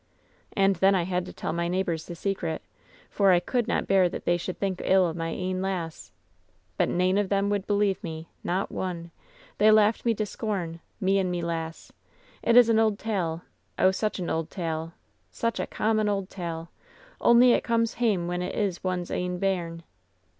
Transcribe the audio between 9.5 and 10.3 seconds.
They laughed me to